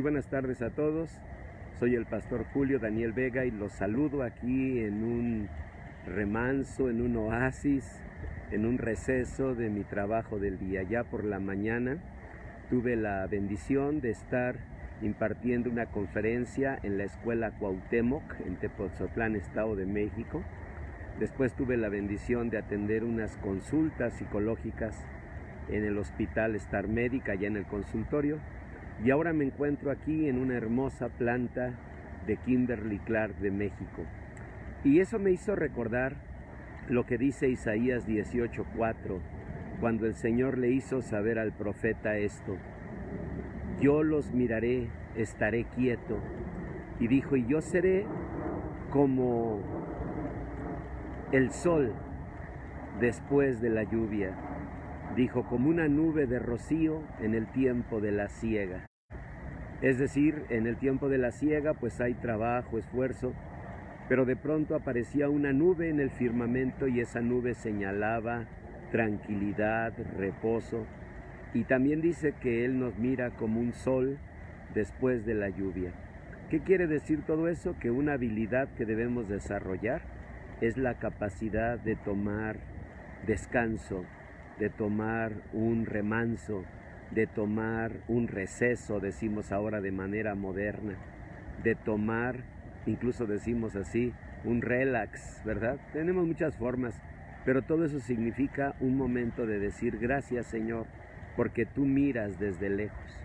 [0.00, 1.10] buenas tardes a todos.
[1.78, 5.48] Soy el pastor Julio Daniel Vega y los saludo aquí en un
[6.06, 8.00] remanso, en un oasis,
[8.50, 10.82] en un receso de mi trabajo del día.
[10.82, 11.98] Ya por la mañana
[12.70, 14.56] tuve la bendición de estar
[15.02, 20.42] impartiendo una conferencia en la escuela Cuauhtémoc en Tepoztlán, Estado de México.
[21.20, 24.96] Después tuve la bendición de atender unas consultas psicológicas
[25.68, 28.38] en el hospital Star Médica, allá en el consultorio.
[29.02, 31.74] Y ahora me encuentro aquí en una hermosa planta
[32.26, 34.04] de Kimberly Clark de México.
[34.84, 36.16] Y eso me hizo recordar
[36.88, 39.20] lo que dice Isaías 18:4,
[39.80, 42.56] cuando el Señor le hizo saber al profeta esto.
[43.80, 46.18] Yo los miraré, estaré quieto.
[47.00, 48.06] Y dijo, y yo seré
[48.90, 49.60] como
[51.32, 51.92] el sol
[53.00, 54.36] después de la lluvia
[55.14, 58.86] dijo, como una nube de rocío en el tiempo de la siega.
[59.84, 63.34] Es decir, en el tiempo de la siega pues hay trabajo, esfuerzo,
[64.08, 68.46] pero de pronto aparecía una nube en el firmamento y esa nube señalaba
[68.90, 70.86] tranquilidad, reposo,
[71.52, 74.16] y también dice que Él nos mira como un sol
[74.72, 75.92] después de la lluvia.
[76.48, 77.76] ¿Qué quiere decir todo eso?
[77.78, 80.00] Que una habilidad que debemos desarrollar
[80.62, 82.56] es la capacidad de tomar
[83.26, 84.06] descanso,
[84.58, 86.64] de tomar un remanso,
[87.10, 90.94] de tomar un receso, decimos ahora de manera moderna,
[91.62, 92.44] de tomar,
[92.86, 94.12] incluso decimos así,
[94.44, 95.78] un relax, ¿verdad?
[95.92, 97.00] Tenemos muchas formas,
[97.44, 100.86] pero todo eso significa un momento de decir gracias Señor,
[101.36, 103.20] porque tú miras desde lejos.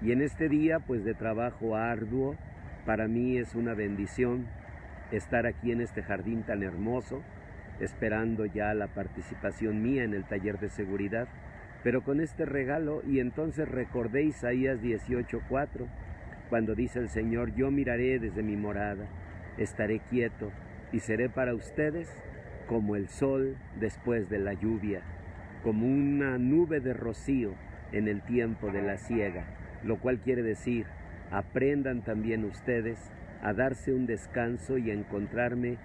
[0.00, 2.36] Y en este día, pues de trabajo arduo,
[2.86, 4.46] para mí es una bendición
[5.10, 7.22] estar aquí en este jardín tan hermoso,
[7.80, 11.28] esperando ya la participación mía en el taller de seguridad,
[11.82, 15.86] pero con este regalo y entonces recordé Isaías 18:4,
[16.48, 19.06] cuando dice el Señor, yo miraré desde mi morada,
[19.58, 20.50] estaré quieto
[20.92, 22.08] y seré para ustedes
[22.66, 25.02] como el sol después de la lluvia,
[25.62, 27.54] como una nube de rocío
[27.92, 29.44] en el tiempo de la siega,
[29.84, 30.86] lo cual quiere decir,
[31.30, 32.98] aprendan también ustedes
[33.42, 35.76] a darse un descanso y a encontrarme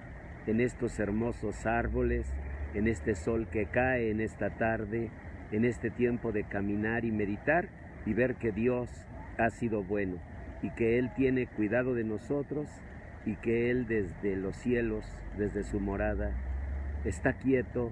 [0.47, 2.27] en estos hermosos árboles,
[2.73, 5.09] en este sol que cae en esta tarde,
[5.53, 7.69] en este tiempo de caminar y meditar
[8.05, 8.89] y ver que Dios
[9.37, 10.17] ha sido bueno
[10.63, 12.67] y que Él tiene cuidado de nosotros
[13.25, 15.05] y que Él desde los cielos,
[15.37, 16.31] desde su morada,
[17.05, 17.91] está quieto,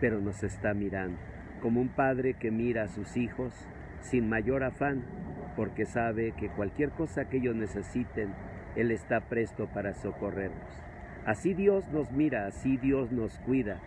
[0.00, 1.18] pero nos está mirando,
[1.60, 3.52] como un padre que mira a sus hijos
[4.00, 5.04] sin mayor afán,
[5.54, 8.32] porque sabe que cualquier cosa que ellos necesiten,
[8.74, 10.82] Él está presto para socorrerlos.
[11.26, 13.80] Así Dios nos mira, así Dios nos cuida,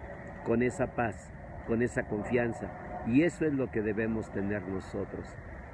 [0.45, 1.31] con esa paz,
[1.67, 2.69] con esa confianza.
[3.07, 5.25] Y eso es lo que debemos tener nosotros,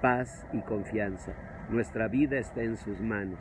[0.02, 1.34] paz y confianza.
[1.70, 3.40] Nuestra vida está en sus manos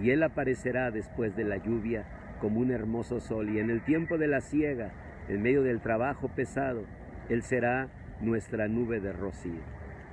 [0.00, 2.04] y Él aparecerá después de la lluvia
[2.40, 4.90] como un hermoso sol y en el tiempo de la siega,
[5.28, 6.84] en medio del trabajo pesado,
[7.28, 7.88] Él será
[8.20, 9.60] nuestra nube de rocío.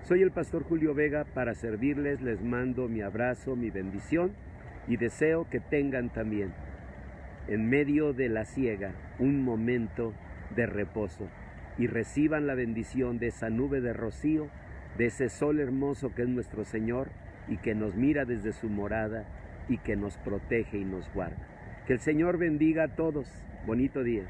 [0.03, 4.31] Soy el pastor Julio Vega, para servirles les mando mi abrazo, mi bendición
[4.87, 6.51] y deseo que tengan también
[7.47, 10.13] en medio de la siega un momento
[10.55, 11.27] de reposo
[11.79, 14.49] y reciban la bendición de esa nube de rocío,
[14.97, 17.09] de ese sol hermoso que es nuestro Señor
[17.47, 19.25] y que nos mira desde su morada
[19.69, 21.47] y que nos protege y nos guarda.
[21.87, 23.27] Que el Señor bendiga a todos.
[23.65, 24.23] Bonito día.